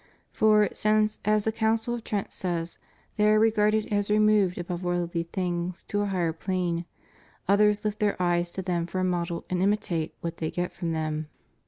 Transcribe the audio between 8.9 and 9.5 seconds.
a model